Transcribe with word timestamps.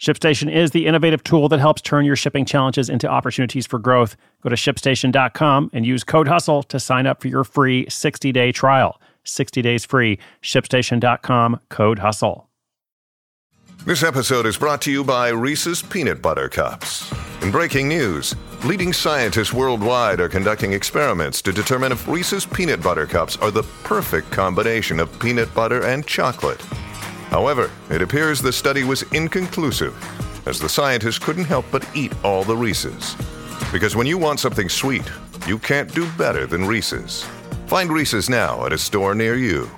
ShipStation 0.00 0.50
is 0.50 0.70
the 0.70 0.86
innovative 0.86 1.22
tool 1.22 1.50
that 1.50 1.60
helps 1.60 1.82
turn 1.82 2.06
your 2.06 2.16
shipping 2.16 2.46
challenges 2.46 2.88
into 2.88 3.06
opportunities 3.06 3.66
for 3.66 3.78
growth. 3.78 4.16
Go 4.42 4.48
to 4.48 4.56
shipstation.com 4.56 5.70
and 5.74 5.84
use 5.84 6.04
code 6.04 6.26
HUSTLE 6.26 6.62
to 6.64 6.80
sign 6.80 7.06
up 7.06 7.20
for 7.20 7.28
your 7.28 7.44
free 7.44 7.84
60 7.90 8.32
day 8.32 8.50
trial. 8.50 8.98
60 9.24 9.60
days 9.60 9.84
free. 9.84 10.18
ShipStation.com, 10.42 11.60
code 11.68 11.98
HUSTLE. 11.98 12.46
This 13.84 14.02
episode 14.02 14.46
is 14.46 14.56
brought 14.56 14.80
to 14.82 14.90
you 14.90 15.04
by 15.04 15.28
Reese's 15.28 15.82
Peanut 15.82 16.22
Butter 16.22 16.48
Cups. 16.48 17.12
In 17.42 17.50
breaking 17.50 17.88
news, 17.88 18.34
leading 18.64 18.94
scientists 18.94 19.52
worldwide 19.52 20.20
are 20.20 20.28
conducting 20.30 20.72
experiments 20.72 21.42
to 21.42 21.52
determine 21.52 21.92
if 21.92 22.08
Reese's 22.08 22.46
Peanut 22.46 22.82
Butter 22.82 23.06
Cups 23.06 23.36
are 23.36 23.50
the 23.50 23.64
perfect 23.84 24.30
combination 24.30 24.98
of 24.98 25.18
peanut 25.20 25.52
butter 25.54 25.84
and 25.84 26.06
chocolate. 26.06 26.64
However, 27.30 27.70
it 27.90 28.02
appears 28.02 28.42
the 28.42 28.52
study 28.52 28.82
was 28.82 29.04
inconclusive, 29.12 29.94
as 30.48 30.58
the 30.58 30.68
scientists 30.68 31.20
couldn't 31.20 31.44
help 31.44 31.64
but 31.70 31.88
eat 31.94 32.12
all 32.24 32.42
the 32.42 32.56
Reese's. 32.56 33.14
Because 33.72 33.94
when 33.94 34.08
you 34.08 34.18
want 34.18 34.40
something 34.40 34.68
sweet, 34.68 35.08
you 35.46 35.56
can't 35.56 35.94
do 35.94 36.10
better 36.18 36.44
than 36.44 36.66
Reese's. 36.66 37.24
Find 37.66 37.92
Reese's 37.92 38.28
now 38.28 38.66
at 38.66 38.72
a 38.72 38.78
store 38.78 39.14
near 39.14 39.36
you. 39.36 39.70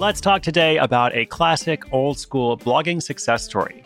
Let's 0.00 0.20
talk 0.20 0.42
today 0.42 0.78
about 0.78 1.14
a 1.14 1.26
classic 1.26 1.92
old 1.92 2.18
school 2.18 2.58
blogging 2.58 3.00
success 3.00 3.44
story. 3.44 3.84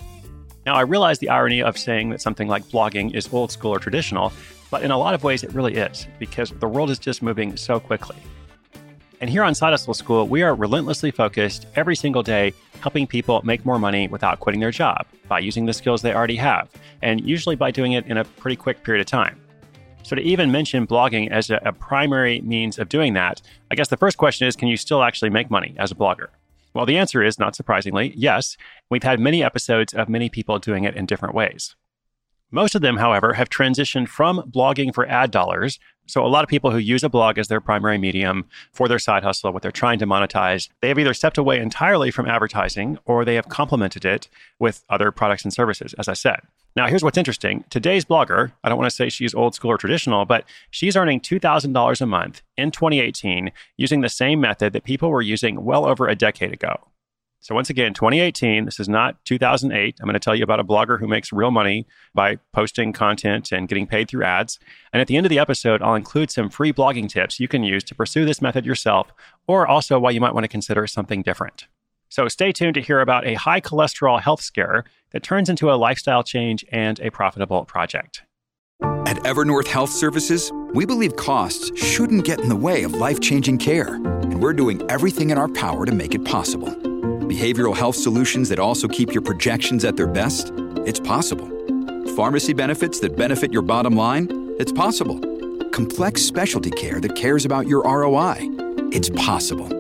Now, 0.65 0.77
I 0.77 0.83
realize 0.83 1.19
the 1.19 1.29
irony 1.29 1.61
of 1.61 1.77
saying 1.77 2.11
that 2.11 2.21
something 2.21 2.47
like 2.47 2.65
blogging 2.67 3.15
is 3.15 3.33
old 3.33 3.51
school 3.51 3.73
or 3.73 3.81
traditional, 3.81 4.33
but 4.71 4.83
in 4.83 4.93
a 4.93 4.99
lot 4.99 5.13
of 5.13 5.25
ways 5.25 5.43
it 5.43 5.53
really 5.53 5.75
is, 5.75 6.07
because 6.21 6.51
the 6.51 6.69
world 6.69 6.89
is 6.91 7.01
just 7.01 7.21
moving 7.21 7.57
so 7.57 7.81
quickly. 7.81 8.17
And 9.21 9.29
here 9.29 9.43
on 9.43 9.55
Side 9.55 9.71
Hustle 9.71 9.95
School, 9.95 10.27
we 10.27 10.43
are 10.43 10.55
relentlessly 10.55 11.11
focused 11.11 11.67
every 11.75 11.97
single 11.97 12.23
day 12.23 12.53
helping 12.81 13.07
people 13.07 13.41
make 13.45 13.65
more 13.65 13.79
money 13.79 14.09
without 14.09 14.41
quitting 14.41 14.61
their 14.61 14.71
job 14.71 15.07
by 15.29 15.41
using 15.41 15.67
the 15.67 15.73
skills 15.73 16.03
they 16.03 16.15
already 16.15 16.37
have, 16.37 16.69
and 17.03 17.21
usually 17.21 17.57
by 17.57 17.71
doing 17.71 17.93
it 17.93 18.07
in 18.07 18.17
a 18.17 18.25
pretty 18.25 18.57
quick 18.57 18.83
period 18.83 19.01
of 19.01 19.07
time. 19.07 19.41
So, 20.05 20.17
to 20.17 20.23
even 20.23 20.51
mention 20.51 20.87
blogging 20.87 21.31
as 21.31 21.51
a, 21.51 21.61
a 21.65 21.73
primary 21.73 22.41
means 22.41 22.79
of 22.79 22.89
doing 22.89 23.15
that, 23.15 23.41
I 23.71 23.77
guess 23.77 23.89
the 23.89 23.97
first 23.97 24.17
question 24.17 24.49
is 24.49 24.57
can 24.57 24.67
you 24.69 24.77
still 24.77 25.03
actually 25.03 25.31
make 25.31 25.51
money 25.51 25.75
as 25.79 25.93
a 25.93 25.95
blogger? 25.95 26.29
Well, 26.75 26.87
the 26.87 26.99
answer 26.99 27.23
is, 27.23 27.39
not 27.39 27.55
surprisingly, 27.55 28.13
yes. 28.17 28.57
We've 28.91 29.03
had 29.03 29.21
many 29.21 29.43
episodes 29.43 29.93
of 29.95 30.09
many 30.09 30.29
people 30.29 30.59
doing 30.59 30.85
it 30.85 30.97
in 30.97 31.07
different 31.07 31.35
ways. 31.35 31.77
Most 32.51 32.75
of 32.75 32.83
them, 32.83 32.99
however, 32.99 33.33
have 33.33 33.49
transitioned 33.49 34.09
from 34.09 34.51
blogging 34.51 34.95
for 34.95 35.09
ad 35.09 35.31
dollars. 35.31 35.79
So, 36.07 36.25
a 36.25 36.29
lot 36.29 36.45
of 36.45 36.51
people 36.51 36.71
who 36.71 36.79
use 36.79 37.03
a 37.03 37.09
blog 37.09 37.39
as 37.39 37.49
their 37.49 37.63
primary 37.63 37.97
medium 37.97 38.45
for 38.73 38.89
their 38.89 38.99
side 38.99 39.23
hustle, 39.23 39.53
what 39.53 39.63
they're 39.63 39.71
trying 39.71 39.99
to 40.01 40.07
monetize, 40.07 40.69
they 40.83 40.89
have 40.89 40.99
either 40.99 41.15
stepped 41.15 41.39
away 41.39 41.59
entirely 41.59 42.11
from 42.11 42.29
advertising 42.29 42.99
or 43.07 43.25
they 43.25 43.37
have 43.37 43.49
complemented 43.49 44.05
it 44.05 44.29
with 44.59 44.85
other 44.91 45.11
products 45.11 45.45
and 45.45 45.53
services, 45.53 45.95
as 45.95 46.09
I 46.09 46.13
said. 46.13 46.41
Now, 46.75 46.87
here's 46.87 47.05
what's 47.05 47.19
interesting. 47.19 47.65
Today's 47.69 48.07
blogger, 48.07 48.53
I 48.65 48.69
don't 48.69 48.79
want 48.79 48.89
to 48.89 48.97
say 48.97 49.11
she's 49.11 49.35
old 49.35 49.55
school 49.55 49.71
or 49.71 49.77
traditional, 49.77 50.25
but 50.25 50.45
she's 50.71 50.97
earning 50.97 51.21
$2,000 51.21 52.01
a 52.01 52.07
month 52.07 52.43
in 52.57 52.71
2018 52.71 53.53
using 53.77 54.01
the 54.01 54.09
same 54.09 54.41
method 54.41 54.73
that 54.73 54.85
people 54.85 55.11
were 55.11 55.21
using 55.21 55.65
well 55.65 55.85
over 55.85 56.09
a 56.09 56.15
decade 56.15 56.53
ago. 56.53 56.77
So, 57.41 57.57
once 57.57 57.69
again, 57.69 57.93
2018, 57.93 58.65
this 58.65 58.79
is 58.79 58.89
not 58.89 59.23
2008. 59.25 59.97
I'm 60.01 60.07
going 60.07 60.15
to 60.15 60.21
tell 60.21 60.37
you 60.37 60.45
about 60.45 60.61
a 60.61 60.65
blogger 60.65 61.01
who 61.01 61.09
makes 61.09 61.33
real 61.33 61.51
money 61.51 61.87
by 62.15 62.39
posting 62.53 62.93
content 62.93 63.51
and 63.51 63.69
getting 63.69 63.87
paid 63.87 64.09
through 64.09 64.25
ads. 64.25 64.61
And 64.93 65.01
at 65.01 65.09
the 65.09 65.17
end 65.17 65.27
of 65.27 65.31
the 65.31 65.41
episode, 65.41 65.83
I'll 65.83 65.97
include 65.97 66.31
some 66.31 66.49
free 66.49 66.73
blogging 66.73 67.09
tips 67.09 67.41
you 67.41 67.49
can 67.49 67.65
use 67.65 67.83
to 67.85 67.97
pursue 67.97 68.25
this 68.25 68.41
method 68.41 68.65
yourself, 68.65 69.13
or 69.49 69.67
also 69.67 69.99
why 69.99 70.13
you 70.13 70.21
might 70.21 70.35
want 70.35 70.45
to 70.45 70.49
consider 70.49 70.87
something 70.87 71.21
different. 71.21 71.67
So 72.13 72.29
stay 72.29 72.53
tuned 72.53 72.75
to 72.75 72.83
hear 72.83 73.01
about 73.01 73.27
a 73.27 73.33
high 73.33 73.63
cholesterol 73.63 74.21
health 74.21 74.43
scare 74.43 74.85
that 75.13 75.23
turns 75.23 75.49
into 75.49 75.73
a 75.73 75.81
lifestyle 75.81 76.23
change 76.23 76.63
and 76.71 77.01
a 77.01 77.11
profitable 77.11 77.65
project. 77.65 78.23
At 78.83 79.17
Evernorth 79.25 79.67
Health 79.67 79.89
Services, 79.89 80.53
we 80.75 80.85
believe 80.85 81.17
costs 81.17 81.75
shouldn't 81.75 82.27
get 82.27 82.39
in 82.39 82.51
the 82.51 82.55
way 82.55 82.83
of 82.83 82.93
life 82.93 83.19
changing 83.21 83.57
care, 83.57 83.95
and 83.95 84.43
we're 84.43 84.53
doing 84.53 84.83
everything 84.91 85.31
in 85.31 85.39
our 85.39 85.49
power 85.49 85.87
to 85.87 85.93
make 85.93 86.15
it 86.15 86.23
possible. 86.23 86.69
Behavioral 86.69 87.75
health 87.75 87.97
solutions 87.97 88.51
that 88.51 88.59
also 88.59 88.89
keep 88.89 89.15
your 89.15 89.23
projections 89.23 89.83
at 89.83 89.97
their 89.97 90.07
best? 90.07 90.53
It's 90.85 91.01
possible. 91.01 91.49
Pharmacy 92.15 92.53
benefits 92.53 93.01
that 93.01 93.17
benefit 93.17 93.55
your 93.55 93.63
bottom 93.63 93.97
line? 93.97 94.29
It's 94.59 94.73
possible. 94.73 95.19
Complex 95.71 96.21
specialty 96.21 96.73
care 96.73 97.01
that 97.01 97.17
cares 97.17 97.47
about 97.47 97.69
your 97.69 97.83
ROI? 97.85 98.37
It's 98.93 99.09
possible. 99.09 99.71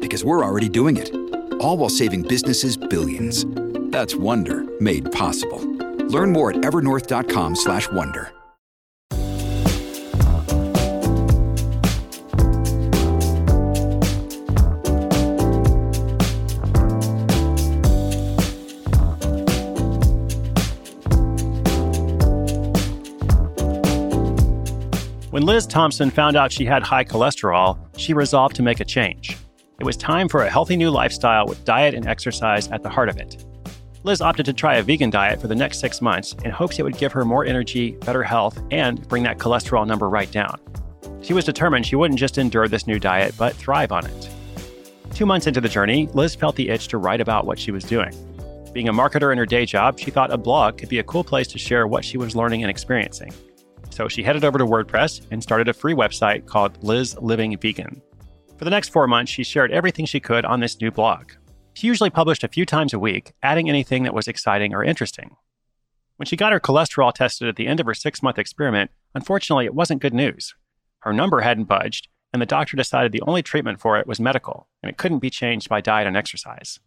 Because 0.00 0.22
we're 0.22 0.44
already 0.44 0.68
doing 0.68 0.98
it 0.98 1.17
all 1.60 1.76
while 1.76 1.88
saving 1.88 2.22
businesses 2.22 2.76
billions. 2.76 3.44
That's 3.90 4.14
Wonder 4.14 4.64
made 4.80 5.10
possible. 5.12 5.60
Learn 6.08 6.32
more 6.32 6.50
at 6.50 6.56
evernorth.com/wonder. 6.58 8.32
When 25.38 25.46
Liz 25.46 25.68
Thompson 25.68 26.10
found 26.10 26.36
out 26.36 26.50
she 26.50 26.64
had 26.64 26.82
high 26.82 27.04
cholesterol, 27.04 27.78
she 27.96 28.12
resolved 28.12 28.56
to 28.56 28.62
make 28.64 28.80
a 28.80 28.84
change. 28.84 29.36
It 29.80 29.86
was 29.86 29.96
time 29.96 30.28
for 30.28 30.42
a 30.42 30.50
healthy 30.50 30.76
new 30.76 30.90
lifestyle 30.90 31.46
with 31.46 31.64
diet 31.64 31.94
and 31.94 32.04
exercise 32.04 32.66
at 32.72 32.82
the 32.82 32.88
heart 32.88 33.08
of 33.08 33.16
it. 33.16 33.44
Liz 34.02 34.20
opted 34.20 34.44
to 34.46 34.52
try 34.52 34.74
a 34.74 34.82
vegan 34.82 35.08
diet 35.08 35.40
for 35.40 35.46
the 35.46 35.54
next 35.54 35.78
six 35.78 36.02
months 36.02 36.34
in 36.44 36.50
hopes 36.50 36.80
it 36.80 36.82
would 36.82 36.98
give 36.98 37.12
her 37.12 37.24
more 37.24 37.44
energy, 37.44 37.92
better 37.92 38.24
health, 38.24 38.60
and 38.72 39.06
bring 39.06 39.22
that 39.22 39.38
cholesterol 39.38 39.86
number 39.86 40.08
right 40.08 40.32
down. 40.32 40.58
She 41.22 41.32
was 41.32 41.44
determined 41.44 41.86
she 41.86 41.94
wouldn't 41.94 42.18
just 42.18 42.38
endure 42.38 42.66
this 42.66 42.88
new 42.88 42.98
diet, 42.98 43.36
but 43.38 43.54
thrive 43.54 43.92
on 43.92 44.04
it. 44.04 44.28
Two 45.14 45.26
months 45.26 45.46
into 45.46 45.60
the 45.60 45.68
journey, 45.68 46.08
Liz 46.12 46.34
felt 46.34 46.56
the 46.56 46.70
itch 46.70 46.88
to 46.88 46.98
write 46.98 47.20
about 47.20 47.46
what 47.46 47.60
she 47.60 47.70
was 47.70 47.84
doing. 47.84 48.12
Being 48.72 48.88
a 48.88 48.92
marketer 48.92 49.30
in 49.30 49.38
her 49.38 49.46
day 49.46 49.64
job, 49.64 50.00
she 50.00 50.10
thought 50.10 50.32
a 50.32 50.36
blog 50.36 50.76
could 50.76 50.88
be 50.88 50.98
a 50.98 51.04
cool 51.04 51.22
place 51.22 51.46
to 51.48 51.58
share 51.58 51.86
what 51.86 52.04
she 52.04 52.18
was 52.18 52.34
learning 52.34 52.64
and 52.64 52.70
experiencing. 52.70 53.32
So 53.90 54.08
she 54.08 54.24
headed 54.24 54.44
over 54.44 54.58
to 54.58 54.66
WordPress 54.66 55.20
and 55.30 55.40
started 55.40 55.68
a 55.68 55.72
free 55.72 55.94
website 55.94 56.46
called 56.46 56.82
Liz 56.82 57.16
Living 57.20 57.56
Vegan. 57.56 58.02
For 58.58 58.64
the 58.64 58.70
next 58.70 58.88
four 58.88 59.06
months, 59.06 59.30
she 59.30 59.44
shared 59.44 59.70
everything 59.70 60.04
she 60.04 60.18
could 60.18 60.44
on 60.44 60.58
this 60.58 60.80
new 60.80 60.90
blog. 60.90 61.30
She 61.74 61.86
usually 61.86 62.10
published 62.10 62.42
a 62.42 62.48
few 62.48 62.66
times 62.66 62.92
a 62.92 62.98
week, 62.98 63.32
adding 63.40 63.68
anything 63.68 64.02
that 64.02 64.14
was 64.14 64.26
exciting 64.26 64.74
or 64.74 64.82
interesting. 64.82 65.36
When 66.16 66.26
she 66.26 66.34
got 66.34 66.50
her 66.50 66.58
cholesterol 66.58 67.14
tested 67.14 67.46
at 67.46 67.54
the 67.54 67.68
end 67.68 67.78
of 67.78 67.86
her 67.86 67.94
six 67.94 68.20
month 68.20 68.36
experiment, 68.36 68.90
unfortunately, 69.14 69.64
it 69.64 69.76
wasn't 69.76 70.02
good 70.02 70.12
news. 70.12 70.56
Her 71.02 71.12
number 71.12 71.42
hadn't 71.42 71.66
budged, 71.66 72.08
and 72.32 72.42
the 72.42 72.46
doctor 72.46 72.76
decided 72.76 73.12
the 73.12 73.22
only 73.22 73.44
treatment 73.44 73.78
for 73.78 73.96
it 73.96 74.08
was 74.08 74.18
medical, 74.18 74.66
and 74.82 74.90
it 74.90 74.98
couldn't 74.98 75.20
be 75.20 75.30
changed 75.30 75.68
by 75.68 75.80
diet 75.80 76.08
and 76.08 76.16
exercise. 76.16 76.80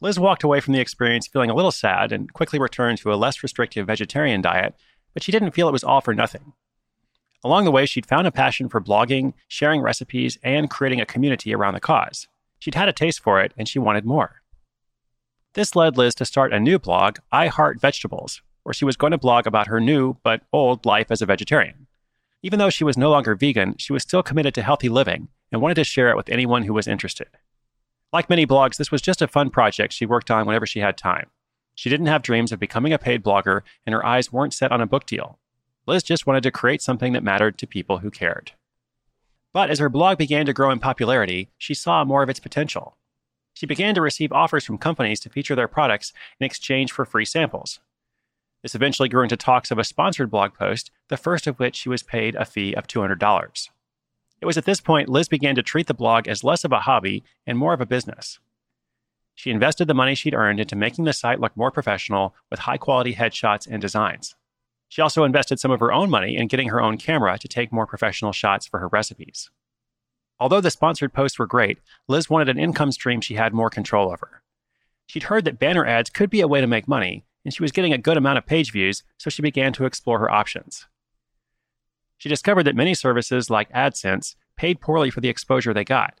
Liz 0.00 0.18
walked 0.18 0.44
away 0.44 0.60
from 0.60 0.72
the 0.72 0.80
experience 0.80 1.26
feeling 1.26 1.50
a 1.50 1.54
little 1.54 1.70
sad 1.70 2.10
and 2.10 2.32
quickly 2.32 2.58
returned 2.58 2.96
to 2.98 3.12
a 3.12 3.16
less 3.16 3.42
restrictive 3.42 3.86
vegetarian 3.86 4.40
diet, 4.40 4.74
but 5.12 5.22
she 5.22 5.32
didn't 5.32 5.50
feel 5.50 5.68
it 5.68 5.72
was 5.72 5.84
all 5.84 6.00
for 6.00 6.14
nothing. 6.14 6.54
Along 7.44 7.64
the 7.64 7.70
way, 7.70 7.86
she'd 7.86 8.06
found 8.06 8.26
a 8.26 8.32
passion 8.32 8.68
for 8.68 8.80
blogging, 8.80 9.32
sharing 9.46 9.80
recipes, 9.80 10.38
and 10.42 10.68
creating 10.68 11.00
a 11.00 11.06
community 11.06 11.54
around 11.54 11.74
the 11.74 11.80
cause. 11.80 12.26
She'd 12.58 12.74
had 12.74 12.88
a 12.88 12.92
taste 12.92 13.20
for 13.20 13.40
it, 13.40 13.52
and 13.56 13.68
she 13.68 13.78
wanted 13.78 14.04
more. 14.04 14.42
This 15.54 15.76
led 15.76 15.96
Liz 15.96 16.14
to 16.16 16.24
start 16.24 16.52
a 16.52 16.60
new 16.60 16.78
blog, 16.78 17.18
I 17.30 17.46
Heart 17.46 17.80
Vegetables, 17.80 18.42
where 18.64 18.72
she 18.72 18.84
was 18.84 18.96
going 18.96 19.12
to 19.12 19.18
blog 19.18 19.46
about 19.46 19.68
her 19.68 19.80
new 19.80 20.16
but 20.22 20.42
old 20.52 20.84
life 20.84 21.10
as 21.10 21.22
a 21.22 21.26
vegetarian. 21.26 21.86
Even 22.42 22.58
though 22.58 22.70
she 22.70 22.84
was 22.84 22.98
no 22.98 23.10
longer 23.10 23.34
vegan, 23.34 23.76
she 23.78 23.92
was 23.92 24.02
still 24.02 24.22
committed 24.22 24.54
to 24.54 24.62
healthy 24.62 24.88
living 24.88 25.28
and 25.50 25.60
wanted 25.60 25.74
to 25.76 25.84
share 25.84 26.10
it 26.10 26.16
with 26.16 26.28
anyone 26.28 26.64
who 26.64 26.74
was 26.74 26.86
interested. 26.86 27.28
Like 28.12 28.30
many 28.30 28.46
blogs, 28.46 28.76
this 28.76 28.90
was 28.92 29.02
just 29.02 29.22
a 29.22 29.28
fun 29.28 29.50
project 29.50 29.92
she 29.92 30.06
worked 30.06 30.30
on 30.30 30.46
whenever 30.46 30.66
she 30.66 30.80
had 30.80 30.96
time. 30.96 31.30
She 31.74 31.90
didn't 31.90 32.06
have 32.06 32.22
dreams 32.22 32.52
of 32.52 32.60
becoming 32.60 32.92
a 32.92 32.98
paid 32.98 33.22
blogger, 33.22 33.62
and 33.86 33.94
her 33.94 34.04
eyes 34.04 34.32
weren't 34.32 34.54
set 34.54 34.72
on 34.72 34.80
a 34.80 34.86
book 34.86 35.06
deal. 35.06 35.38
Liz 35.88 36.02
just 36.02 36.26
wanted 36.26 36.42
to 36.42 36.50
create 36.50 36.82
something 36.82 37.14
that 37.14 37.24
mattered 37.24 37.56
to 37.56 37.66
people 37.66 37.98
who 37.98 38.10
cared. 38.10 38.52
But 39.54 39.70
as 39.70 39.78
her 39.78 39.88
blog 39.88 40.18
began 40.18 40.44
to 40.44 40.52
grow 40.52 40.70
in 40.70 40.80
popularity, 40.80 41.48
she 41.56 41.72
saw 41.72 42.04
more 42.04 42.22
of 42.22 42.28
its 42.28 42.40
potential. 42.40 42.98
She 43.54 43.64
began 43.64 43.94
to 43.94 44.02
receive 44.02 44.30
offers 44.30 44.66
from 44.66 44.76
companies 44.76 45.18
to 45.20 45.30
feature 45.30 45.54
their 45.54 45.66
products 45.66 46.12
in 46.38 46.44
exchange 46.44 46.92
for 46.92 47.06
free 47.06 47.24
samples. 47.24 47.80
This 48.62 48.74
eventually 48.74 49.08
grew 49.08 49.22
into 49.22 49.38
talks 49.38 49.70
of 49.70 49.78
a 49.78 49.84
sponsored 49.84 50.30
blog 50.30 50.52
post, 50.52 50.90
the 51.08 51.16
first 51.16 51.46
of 51.46 51.58
which 51.58 51.76
she 51.76 51.88
was 51.88 52.02
paid 52.02 52.34
a 52.34 52.44
fee 52.44 52.74
of 52.74 52.86
$200. 52.86 53.68
It 54.42 54.46
was 54.46 54.58
at 54.58 54.66
this 54.66 54.82
point 54.82 55.08
Liz 55.08 55.28
began 55.28 55.54
to 55.54 55.62
treat 55.62 55.86
the 55.86 55.94
blog 55.94 56.28
as 56.28 56.44
less 56.44 56.64
of 56.64 56.72
a 56.72 56.80
hobby 56.80 57.24
and 57.46 57.56
more 57.56 57.72
of 57.72 57.80
a 57.80 57.86
business. 57.86 58.38
She 59.34 59.50
invested 59.50 59.86
the 59.86 59.94
money 59.94 60.14
she'd 60.14 60.34
earned 60.34 60.60
into 60.60 60.76
making 60.76 61.06
the 61.06 61.14
site 61.14 61.40
look 61.40 61.56
more 61.56 61.70
professional 61.70 62.34
with 62.50 62.60
high 62.60 62.76
quality 62.76 63.14
headshots 63.14 63.66
and 63.66 63.80
designs. 63.80 64.34
She 64.88 65.02
also 65.02 65.24
invested 65.24 65.60
some 65.60 65.70
of 65.70 65.80
her 65.80 65.92
own 65.92 66.10
money 66.10 66.36
in 66.36 66.48
getting 66.48 66.68
her 66.68 66.80
own 66.80 66.96
camera 66.96 67.38
to 67.38 67.48
take 67.48 67.72
more 67.72 67.86
professional 67.86 68.32
shots 68.32 68.66
for 68.66 68.80
her 68.80 68.88
recipes. 68.88 69.50
Although 70.40 70.60
the 70.60 70.70
sponsored 70.70 71.12
posts 71.12 71.38
were 71.38 71.46
great, 71.46 71.78
Liz 72.06 72.30
wanted 72.30 72.48
an 72.48 72.58
income 72.58 72.92
stream 72.92 73.20
she 73.20 73.34
had 73.34 73.52
more 73.52 73.70
control 73.70 74.10
over. 74.10 74.42
She'd 75.06 75.24
heard 75.24 75.44
that 75.44 75.58
banner 75.58 75.84
ads 75.84 76.10
could 76.10 76.30
be 76.30 76.40
a 76.40 76.48
way 76.48 76.60
to 76.60 76.66
make 76.66 76.86
money, 76.86 77.24
and 77.44 77.52
she 77.52 77.62
was 77.62 77.72
getting 77.72 77.92
a 77.92 77.98
good 77.98 78.16
amount 78.16 78.38
of 78.38 78.46
page 78.46 78.72
views, 78.72 79.02
so 79.18 79.30
she 79.30 79.42
began 79.42 79.72
to 79.72 79.84
explore 79.84 80.18
her 80.20 80.30
options. 80.30 80.86
She 82.18 82.28
discovered 82.28 82.64
that 82.64 82.76
many 82.76 82.94
services 82.94 83.48
like 83.48 83.72
AdSense 83.72 84.36
paid 84.56 84.80
poorly 84.80 85.10
for 85.10 85.20
the 85.20 85.28
exposure 85.28 85.72
they 85.72 85.84
got, 85.84 86.20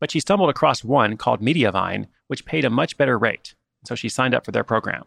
but 0.00 0.10
she 0.10 0.20
stumbled 0.20 0.50
across 0.50 0.84
one 0.84 1.16
called 1.16 1.40
Mediavine, 1.40 2.06
which 2.26 2.44
paid 2.44 2.64
a 2.64 2.70
much 2.70 2.96
better 2.96 3.18
rate, 3.18 3.54
so 3.84 3.94
she 3.94 4.08
signed 4.08 4.34
up 4.34 4.44
for 4.44 4.52
their 4.52 4.64
program. 4.64 5.04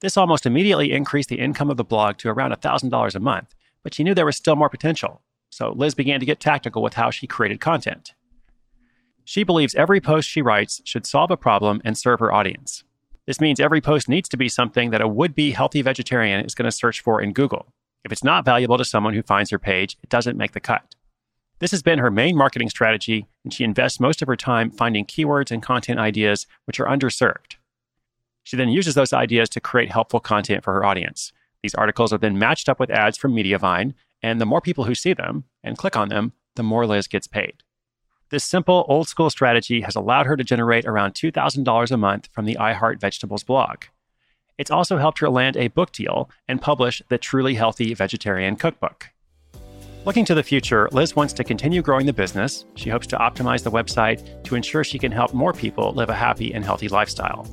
This 0.00 0.16
almost 0.16 0.46
immediately 0.46 0.92
increased 0.92 1.28
the 1.28 1.40
income 1.40 1.70
of 1.70 1.76
the 1.76 1.84
blog 1.84 2.16
to 2.18 2.30
around 2.30 2.52
$1,000 2.52 3.14
a 3.14 3.20
month, 3.20 3.54
but 3.82 3.94
she 3.94 4.02
knew 4.02 4.14
there 4.14 4.26
was 4.26 4.36
still 4.36 4.56
more 4.56 4.70
potential, 4.70 5.20
so 5.50 5.72
Liz 5.72 5.94
began 5.94 6.20
to 6.20 6.26
get 6.26 6.40
tactical 6.40 6.82
with 6.82 6.94
how 6.94 7.10
she 7.10 7.26
created 7.26 7.60
content. 7.60 8.14
She 9.24 9.44
believes 9.44 9.74
every 9.74 10.00
post 10.00 10.28
she 10.28 10.42
writes 10.42 10.80
should 10.84 11.06
solve 11.06 11.30
a 11.30 11.36
problem 11.36 11.82
and 11.84 11.96
serve 11.96 12.20
her 12.20 12.32
audience. 12.32 12.82
This 13.26 13.40
means 13.40 13.60
every 13.60 13.80
post 13.80 14.08
needs 14.08 14.28
to 14.30 14.36
be 14.36 14.48
something 14.48 14.90
that 14.90 15.02
a 15.02 15.06
would 15.06 15.34
be 15.34 15.52
healthy 15.52 15.82
vegetarian 15.82 16.44
is 16.44 16.54
going 16.54 16.64
to 16.64 16.72
search 16.72 17.00
for 17.00 17.20
in 17.20 17.32
Google. 17.32 17.72
If 18.04 18.10
it's 18.10 18.24
not 18.24 18.44
valuable 18.46 18.78
to 18.78 18.84
someone 18.84 19.14
who 19.14 19.22
finds 19.22 19.50
her 19.50 19.58
page, 19.58 19.98
it 20.02 20.08
doesn't 20.08 20.38
make 20.38 20.52
the 20.52 20.60
cut. 20.60 20.94
This 21.58 21.72
has 21.72 21.82
been 21.82 21.98
her 21.98 22.10
main 22.10 22.36
marketing 22.36 22.70
strategy, 22.70 23.26
and 23.44 23.52
she 23.52 23.64
invests 23.64 24.00
most 24.00 24.22
of 24.22 24.28
her 24.28 24.36
time 24.36 24.70
finding 24.70 25.04
keywords 25.04 25.50
and 25.50 25.62
content 25.62 26.00
ideas 26.00 26.46
which 26.64 26.80
are 26.80 26.86
underserved. 26.86 27.56
She 28.42 28.56
then 28.56 28.68
uses 28.68 28.94
those 28.94 29.12
ideas 29.12 29.48
to 29.50 29.60
create 29.60 29.90
helpful 29.90 30.20
content 30.20 30.64
for 30.64 30.72
her 30.74 30.84
audience. 30.84 31.32
These 31.62 31.74
articles 31.74 32.12
are 32.12 32.18
then 32.18 32.38
matched 32.38 32.68
up 32.68 32.80
with 32.80 32.90
ads 32.90 33.18
from 33.18 33.34
Mediavine, 33.34 33.94
and 34.22 34.40
the 34.40 34.46
more 34.46 34.60
people 34.60 34.84
who 34.84 34.94
see 34.94 35.12
them 35.12 35.44
and 35.62 35.78
click 35.78 35.96
on 35.96 36.08
them, 36.08 36.32
the 36.56 36.62
more 36.62 36.86
Liz 36.86 37.06
gets 37.06 37.26
paid. 37.26 37.62
This 38.30 38.44
simple, 38.44 38.86
old 38.88 39.08
school 39.08 39.28
strategy 39.28 39.80
has 39.80 39.96
allowed 39.96 40.26
her 40.26 40.36
to 40.36 40.44
generate 40.44 40.84
around 40.84 41.14
$2,000 41.14 41.90
a 41.90 41.96
month 41.96 42.28
from 42.32 42.44
the 42.44 42.56
iHeart 42.60 43.00
Vegetables 43.00 43.42
blog. 43.42 43.84
It's 44.56 44.70
also 44.70 44.98
helped 44.98 45.18
her 45.18 45.28
land 45.28 45.56
a 45.56 45.68
book 45.68 45.90
deal 45.90 46.30
and 46.46 46.60
publish 46.60 47.02
the 47.08 47.18
Truly 47.18 47.54
Healthy 47.54 47.94
Vegetarian 47.94 48.56
Cookbook. 48.56 49.08
Looking 50.04 50.24
to 50.26 50.34
the 50.34 50.42
future, 50.42 50.88
Liz 50.92 51.16
wants 51.16 51.32
to 51.34 51.44
continue 51.44 51.82
growing 51.82 52.06
the 52.06 52.12
business. 52.12 52.64
She 52.74 52.88
hopes 52.88 53.06
to 53.08 53.18
optimize 53.18 53.62
the 53.64 53.70
website 53.70 54.44
to 54.44 54.54
ensure 54.54 54.84
she 54.84 54.98
can 54.98 55.12
help 55.12 55.34
more 55.34 55.52
people 55.52 55.92
live 55.92 56.08
a 56.08 56.14
happy 56.14 56.54
and 56.54 56.64
healthy 56.64 56.88
lifestyle. 56.88 57.46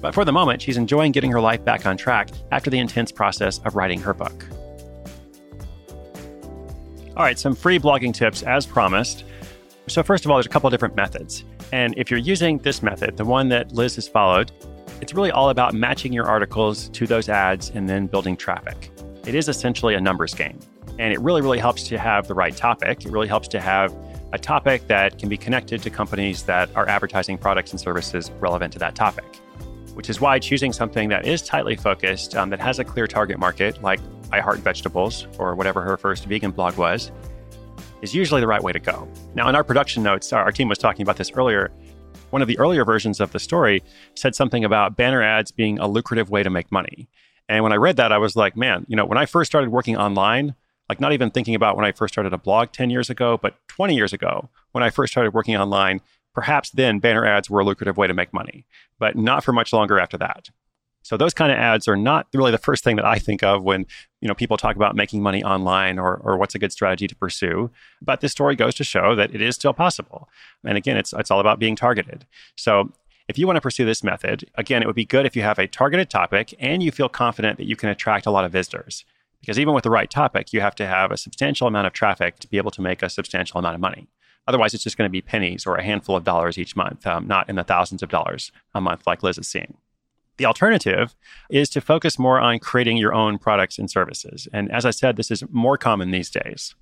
But 0.00 0.14
for 0.14 0.24
the 0.24 0.32
moment, 0.32 0.62
she's 0.62 0.76
enjoying 0.76 1.12
getting 1.12 1.32
her 1.32 1.40
life 1.40 1.64
back 1.64 1.86
on 1.86 1.96
track 1.96 2.30
after 2.50 2.70
the 2.70 2.78
intense 2.78 3.10
process 3.12 3.58
of 3.60 3.74
writing 3.74 4.00
her 4.00 4.14
book. 4.14 4.46
All 7.16 7.24
right, 7.24 7.38
some 7.38 7.54
free 7.54 7.80
blogging 7.80 8.14
tips 8.14 8.42
as 8.42 8.64
promised. 8.64 9.24
So, 9.88 10.02
first 10.02 10.24
of 10.24 10.30
all, 10.30 10.36
there's 10.36 10.46
a 10.46 10.50
couple 10.50 10.70
different 10.70 10.94
methods. 10.94 11.44
And 11.72 11.94
if 11.96 12.10
you're 12.10 12.20
using 12.20 12.58
this 12.58 12.82
method, 12.82 13.16
the 13.16 13.24
one 13.24 13.48
that 13.48 13.72
Liz 13.72 13.96
has 13.96 14.06
followed, 14.06 14.52
it's 15.00 15.14
really 15.14 15.32
all 15.32 15.50
about 15.50 15.74
matching 15.74 16.12
your 16.12 16.26
articles 16.26 16.88
to 16.90 17.06
those 17.06 17.28
ads 17.28 17.70
and 17.70 17.88
then 17.88 18.06
building 18.06 18.36
traffic. 18.36 18.90
It 19.26 19.34
is 19.34 19.48
essentially 19.48 19.94
a 19.94 20.00
numbers 20.00 20.34
game. 20.34 20.58
And 20.98 21.12
it 21.12 21.20
really, 21.20 21.42
really 21.42 21.58
helps 21.58 21.84
to 21.88 21.98
have 21.98 22.28
the 22.28 22.34
right 22.34 22.56
topic. 22.56 23.04
It 23.04 23.10
really 23.10 23.28
helps 23.28 23.48
to 23.48 23.60
have 23.60 23.94
a 24.32 24.38
topic 24.38 24.86
that 24.88 25.18
can 25.18 25.28
be 25.28 25.36
connected 25.36 25.82
to 25.82 25.90
companies 25.90 26.44
that 26.44 26.74
are 26.76 26.88
advertising 26.88 27.38
products 27.38 27.70
and 27.70 27.80
services 27.80 28.30
relevant 28.40 28.72
to 28.74 28.78
that 28.78 28.94
topic. 28.94 29.40
Which 29.98 30.08
is 30.08 30.20
why 30.20 30.38
choosing 30.38 30.72
something 30.72 31.08
that 31.08 31.26
is 31.26 31.42
tightly 31.42 31.74
focused, 31.74 32.36
um, 32.36 32.50
that 32.50 32.60
has 32.60 32.78
a 32.78 32.84
clear 32.84 33.08
target 33.08 33.36
market, 33.36 33.82
like 33.82 33.98
I 34.30 34.38
Heart 34.38 34.60
Vegetables 34.60 35.26
or 35.38 35.56
whatever 35.56 35.82
her 35.82 35.96
first 35.96 36.26
vegan 36.26 36.52
blog 36.52 36.76
was, 36.76 37.10
is 38.00 38.14
usually 38.14 38.40
the 38.40 38.46
right 38.46 38.62
way 38.62 38.70
to 38.70 38.78
go. 38.78 39.08
Now, 39.34 39.48
in 39.48 39.56
our 39.56 39.64
production 39.64 40.04
notes, 40.04 40.32
our, 40.32 40.44
our 40.44 40.52
team 40.52 40.68
was 40.68 40.78
talking 40.78 41.02
about 41.02 41.16
this 41.16 41.32
earlier. 41.32 41.72
One 42.30 42.42
of 42.42 42.46
the 42.46 42.56
earlier 42.60 42.84
versions 42.84 43.18
of 43.18 43.32
the 43.32 43.40
story 43.40 43.82
said 44.14 44.36
something 44.36 44.64
about 44.64 44.96
banner 44.96 45.20
ads 45.20 45.50
being 45.50 45.80
a 45.80 45.88
lucrative 45.88 46.30
way 46.30 46.44
to 46.44 46.48
make 46.48 46.70
money. 46.70 47.08
And 47.48 47.64
when 47.64 47.72
I 47.72 47.76
read 47.76 47.96
that, 47.96 48.12
I 48.12 48.18
was 48.18 48.36
like, 48.36 48.56
man, 48.56 48.86
you 48.86 48.94
know, 48.94 49.04
when 49.04 49.18
I 49.18 49.26
first 49.26 49.50
started 49.50 49.70
working 49.70 49.96
online, 49.96 50.54
like 50.88 51.00
not 51.00 51.12
even 51.12 51.32
thinking 51.32 51.56
about 51.56 51.74
when 51.74 51.84
I 51.84 51.90
first 51.90 52.14
started 52.14 52.32
a 52.32 52.38
blog 52.38 52.70
10 52.70 52.88
years 52.88 53.10
ago, 53.10 53.36
but 53.36 53.56
20 53.66 53.96
years 53.96 54.12
ago, 54.12 54.48
when 54.70 54.84
I 54.84 54.90
first 54.90 55.12
started 55.12 55.34
working 55.34 55.56
online, 55.56 56.02
perhaps 56.38 56.70
then 56.70 57.00
banner 57.00 57.26
ads 57.26 57.50
were 57.50 57.58
a 57.58 57.64
lucrative 57.64 57.96
way 57.96 58.06
to 58.06 58.14
make 58.14 58.32
money, 58.32 58.64
but 59.00 59.16
not 59.16 59.42
for 59.42 59.52
much 59.52 59.72
longer 59.72 59.98
after 59.98 60.16
that. 60.16 60.50
So 61.02 61.16
those 61.16 61.34
kind 61.34 61.50
of 61.50 61.58
ads 61.58 61.88
are 61.88 61.96
not 61.96 62.28
really 62.32 62.52
the 62.52 62.58
first 62.58 62.84
thing 62.84 62.94
that 62.94 63.04
I 63.04 63.18
think 63.18 63.42
of 63.42 63.64
when 63.64 63.86
you 64.20 64.28
know 64.28 64.34
people 64.34 64.56
talk 64.56 64.76
about 64.76 64.94
making 64.94 65.20
money 65.20 65.42
online 65.42 65.98
or 65.98 66.18
or 66.18 66.36
what's 66.36 66.54
a 66.54 66.60
good 66.60 66.70
strategy 66.70 67.08
to 67.08 67.16
pursue. 67.16 67.72
But 68.00 68.20
this 68.20 68.30
story 68.30 68.54
goes 68.54 68.76
to 68.76 68.84
show 68.84 69.16
that 69.16 69.34
it 69.34 69.42
is 69.42 69.56
still 69.56 69.72
possible. 69.72 70.28
And 70.64 70.78
again, 70.78 70.96
it's 70.96 71.12
it's 71.12 71.32
all 71.32 71.40
about 71.40 71.58
being 71.58 71.74
targeted. 71.74 72.24
So 72.54 72.92
if 73.26 73.36
you 73.36 73.48
want 73.48 73.56
to 73.56 73.60
pursue 73.68 73.84
this 73.84 74.04
method, 74.04 74.48
again, 74.54 74.80
it 74.80 74.86
would 74.86 74.94
be 74.94 75.04
good 75.04 75.26
if 75.26 75.34
you 75.34 75.42
have 75.42 75.58
a 75.58 75.66
targeted 75.66 76.08
topic 76.08 76.54
and 76.60 76.84
you 76.84 76.92
feel 76.92 77.08
confident 77.08 77.58
that 77.58 77.66
you 77.66 77.74
can 77.74 77.88
attract 77.88 78.26
a 78.26 78.30
lot 78.30 78.44
of 78.44 78.52
visitors. 78.52 79.04
Because 79.40 79.58
even 79.58 79.74
with 79.74 79.82
the 79.82 79.90
right 79.90 80.10
topic, 80.10 80.52
you 80.52 80.60
have 80.60 80.76
to 80.76 80.86
have 80.86 81.10
a 81.10 81.16
substantial 81.16 81.66
amount 81.66 81.88
of 81.88 81.92
traffic 81.94 82.38
to 82.38 82.48
be 82.48 82.58
able 82.58 82.70
to 82.70 82.80
make 82.80 83.02
a 83.02 83.10
substantial 83.10 83.58
amount 83.58 83.74
of 83.74 83.80
money. 83.80 84.08
Otherwise, 84.48 84.72
it's 84.72 84.82
just 84.82 84.96
going 84.96 85.08
to 85.08 85.12
be 85.12 85.20
pennies 85.20 85.66
or 85.66 85.76
a 85.76 85.84
handful 85.84 86.16
of 86.16 86.24
dollars 86.24 86.56
each 86.56 86.74
month, 86.74 87.06
um, 87.06 87.26
not 87.28 87.48
in 87.50 87.56
the 87.56 87.62
thousands 87.62 88.02
of 88.02 88.08
dollars 88.08 88.50
a 88.74 88.80
month 88.80 89.06
like 89.06 89.22
Liz 89.22 89.36
is 89.36 89.46
seeing. 89.46 89.76
The 90.38 90.46
alternative 90.46 91.14
is 91.50 91.68
to 91.70 91.82
focus 91.82 92.18
more 92.18 92.40
on 92.40 92.58
creating 92.58 92.96
your 92.96 93.12
own 93.12 93.38
products 93.38 93.78
and 93.78 93.90
services. 93.90 94.48
And 94.52 94.72
as 94.72 94.86
I 94.86 94.90
said, 94.90 95.16
this 95.16 95.30
is 95.30 95.44
more 95.50 95.76
common 95.76 96.12
these 96.12 96.30
days. 96.30 96.74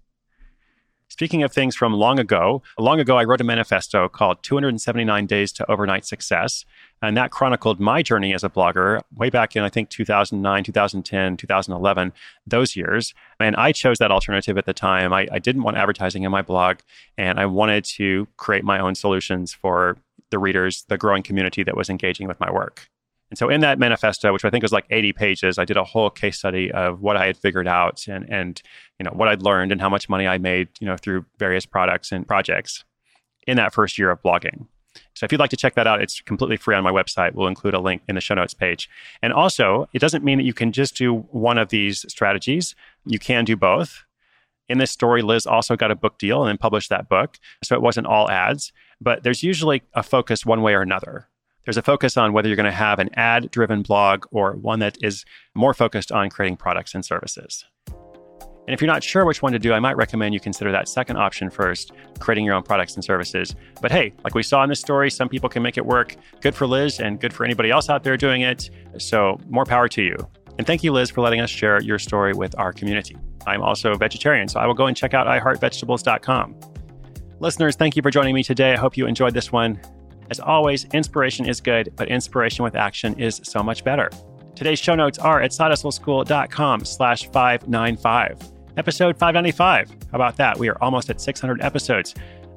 Speaking 1.09 1.43
of 1.45 1.53
things 1.53 1.77
from 1.77 1.95
long 1.95 2.19
ago, 2.19 2.63
long 2.79 2.99
ago 2.99 3.17
I 3.17 3.25
wrote 3.25 3.41
a 3.41 3.45
manifesto 3.45 4.09
called 4.09 4.43
279 4.43 5.27
Days 5.27 5.53
to 5.53 5.71
Overnight 5.71 6.05
Success. 6.05 6.65
And 7.01 7.17
that 7.17 7.31
chronicled 7.31 7.79
my 7.79 8.03
journey 8.03 8.35
as 8.35 8.43
a 8.43 8.49
blogger 8.49 9.01
way 9.15 9.31
back 9.31 9.55
in, 9.55 9.63
I 9.63 9.69
think, 9.69 9.91
2009, 9.91 10.65
2010, 10.65 11.37
2011, 11.37 12.13
those 12.47 12.75
years. 12.75 13.15
And 13.39 13.55
I 13.55 13.73
chose 13.73 13.99
that 13.99 14.11
alternative 14.11 14.59
at 14.59 14.67
the 14.67 14.73
time. 14.73 15.13
I, 15.13 15.29
I 15.31 15.39
didn't 15.39 15.63
want 15.63 15.77
advertising 15.77 16.25
in 16.25 16.31
my 16.31 16.43
blog, 16.43 16.79
and 17.17 17.39
I 17.39 17.47
wanted 17.47 17.85
to 17.97 18.27
create 18.37 18.65
my 18.65 18.79
own 18.79 18.95
solutions 18.95 19.53
for 19.53 19.99
the 20.31 20.39
readers, 20.39 20.85
the 20.89 20.99
growing 20.99 21.23
community 21.23 21.63
that 21.63 21.77
was 21.77 21.89
engaging 21.89 22.27
with 22.27 22.41
my 22.41 22.51
work. 22.51 22.89
And 23.31 23.39
so 23.39 23.49
in 23.49 23.61
that 23.63 23.79
manifesto, 23.79 24.33
which 24.33 24.45
I 24.45 24.51
think 24.51 24.63
was 24.63 24.73
like 24.73 24.87
80 24.89 25.13
pages, 25.13 25.59
I 25.59 25.65
did 25.65 25.77
a 25.77 25.85
whole 25.85 26.11
case 26.11 26.39
study 26.39 26.71
of 26.71 27.01
what 27.01 27.17
I 27.17 27.27
had 27.27 27.37
figured 27.37 27.67
out 27.67 28.07
and 28.07 28.25
and 28.31 28.63
you 28.99 29.05
know 29.05 29.11
what 29.13 29.29
I'd 29.29 29.43
learned 29.43 29.73
and 29.73 29.81
how 29.81 29.89
much 29.89 30.09
money 30.09 30.27
I 30.27 30.39
made, 30.39 30.69
you 30.81 30.87
know, 30.87 30.97
through 30.97 31.25
various 31.39 31.67
products 31.67 32.13
and 32.13 32.27
projects 32.27 32.85
in 33.47 33.57
that 33.57 33.75
first 33.75 33.99
year 33.99 34.11
of 34.11 34.23
blogging. 34.23 34.67
So 35.15 35.25
if 35.25 35.33
you'd 35.33 35.41
like 35.41 35.51
to 35.51 35.57
check 35.57 35.75
that 35.75 35.87
out, 35.87 36.01
it's 36.01 36.21
completely 36.21 36.57
free 36.57 36.75
on 36.75 36.85
my 36.85 36.91
website. 36.91 37.35
We'll 37.35 37.49
include 37.49 37.75
a 37.75 37.81
link 37.81 38.03
in 38.09 38.15
the 38.15 38.21
show 38.21 38.35
notes 38.35 38.55
page. 38.55 38.89
And 39.23 39.33
also, 39.33 39.89
it 39.93 39.99
doesn't 39.99 40.25
mean 40.25 40.39
that 40.39 40.45
you 40.45 40.55
can 40.55 40.73
just 40.73 40.97
do 40.97 41.15
one 41.31 41.59
of 41.59 41.69
these 41.69 42.05
strategies. 42.09 42.75
You 43.05 43.19
can 43.19 43.45
do 43.45 43.57
both. 43.57 44.05
In 44.69 44.79
this 44.79 44.91
story, 44.91 45.23
Liz 45.23 45.47
also 45.47 45.77
got 45.77 45.91
a 45.91 45.95
book 45.95 46.19
deal 46.19 46.43
and 46.43 46.49
then 46.49 46.59
published 46.59 46.91
that 46.91 47.09
book. 47.09 47.39
So 47.63 47.75
it 47.75 47.83
wasn't 47.83 48.07
all 48.07 48.31
ads, 48.31 48.73
but 49.01 49.23
there's 49.23 49.43
usually 49.43 49.83
a 49.95 50.03
focus 50.03 50.45
one 50.45 50.63
way 50.63 50.75
or 50.75 50.83
another. 50.83 51.29
There's 51.67 51.77
a 51.77 51.83
focus 51.83 52.17
on 52.17 52.33
whether 52.33 52.49
you're 52.49 52.57
going 52.57 52.65
to 52.65 52.71
have 52.71 53.01
an 53.01 53.11
ad 53.15 53.51
driven 53.51 53.83
blog 53.83 54.25
or 54.31 54.53
one 54.53 54.79
that 54.79 54.97
is 55.03 55.25
more 55.55 55.75
focused 55.75 56.13
on 56.13 56.31
creating 56.31 56.57
products 56.59 56.95
and 56.95 57.05
services. 57.05 57.65
And 57.89 58.75
if 58.75 58.81
you're 58.81 58.87
not 58.87 59.03
sure 59.03 59.25
which 59.25 59.43
one 59.43 59.53
to 59.53 59.59
do, 59.59 59.73
I 59.73 59.81
might 59.81 59.97
recommend 59.97 60.33
you 60.33 60.39
consider 60.39 60.71
that 60.71 60.89
second 60.89 61.17
option 61.17 61.51
first, 61.51 61.91
creating 62.21 62.45
your 62.45 62.55
own 62.55 62.63
products 62.63 62.95
and 62.95 63.05
services. 63.05 63.57
But 63.81 63.91
hey, 63.91 64.13
like 64.23 64.35
we 64.35 64.45
saw 64.45 64.63
in 64.63 64.69
this 64.69 64.79
story, 64.79 65.11
some 65.11 65.29
people 65.29 65.49
can 65.49 65.63
make 65.63 65.77
it 65.77 65.85
work. 65.85 66.15
Good 66.41 66.55
for 66.55 66.69
Liz 66.69 67.01
and 67.01 67.21
good 67.21 67.33
for 67.33 67.45
anybody 67.45 67.71
else 67.71 67.91
out 67.91 68.05
there 68.05 68.17
doing 68.17 68.43
it. 68.43 68.71
So 68.99 69.41
more 69.49 69.65
power 69.65 69.89
to 69.89 70.03
you. 70.03 70.17
And 70.59 70.67
thank 70.69 70.85
you, 70.85 70.93
Liz, 70.93 71.11
for 71.11 71.21
letting 71.21 71.41
us 71.41 71.51
share 71.51 71.83
your 71.83 71.99
story 71.99 72.33
with 72.33 72.57
our 72.59 72.73
community. 72.73 73.17
I'm 73.45 73.63
also 73.63 73.91
a 73.91 73.97
vegetarian, 73.97 74.47
so 74.47 74.61
I 74.61 74.67
will 74.67 74.75
go 74.75 74.87
and 74.87 74.97
check 74.97 75.15
out 75.15 75.27
iheartvegetables.com. 75.27 76.61
Listeners, 77.41 77.75
thank 77.75 77.97
you 77.97 78.03
for 78.03 78.11
joining 78.11 78.35
me 78.35 78.45
today. 78.45 78.73
I 78.73 78.77
hope 78.77 78.97
you 78.97 79.07
enjoyed 79.07 79.35
this 79.35 79.51
one. 79.51 79.81
As 80.31 80.41
always, 80.41 80.85
inspiration 80.93 81.47
is 81.49 81.61
good, 81.61 81.93
but 81.97 82.09
inspiration 82.09 82.65
with 82.65 82.75
action 82.75 83.19
is 83.19 83.41
so 83.45 83.63
much 83.63 83.85
better. 83.85 84.11
Today's 84.55 84.79
show 84.79 84.95
notes 84.95 85.19
are 85.19 85.41
at 85.43 85.51
sidehustleschool.com 85.51 86.85
slash 86.85 87.31
595. 87.31 88.39
Episode 88.77 89.19
595. 89.19 89.91
How 89.91 89.97
about 90.13 90.37
that? 90.37 90.59
We 90.59 90.69
are 90.69 90.77
almost 90.83 91.11
at 91.11 91.21
600 91.21 91.63
episodes. 91.63 92.15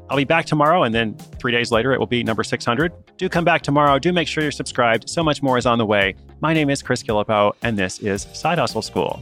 I'll 0.09 0.17
be 0.17 0.23
back 0.23 0.45
tomorrow, 0.45 0.83
and 0.83 0.95
then 0.95 1.15
three 1.39 1.51
days 1.51 1.71
later, 1.71 1.93
it 1.93 1.99
will 1.99 2.07
be 2.07 2.23
number 2.23 2.43
600. 2.43 2.91
Do 3.17 3.29
come 3.29 3.45
back 3.45 3.61
tomorrow. 3.61 3.99
Do 3.99 4.11
make 4.11 4.27
sure 4.27 4.41
you're 4.41 4.51
subscribed. 4.51 5.07
So 5.07 5.23
much 5.23 5.43
more 5.43 5.57
is 5.57 5.65
on 5.67 5.77
the 5.77 5.85
way. 5.85 6.15
My 6.41 6.53
name 6.53 6.69
is 6.69 6.81
Chris 6.81 7.03
Guillebeau, 7.03 7.53
and 7.61 7.77
this 7.77 7.99
is 7.99 8.23
Side 8.33 8.57
Hustle 8.57 8.81
School. 8.81 9.21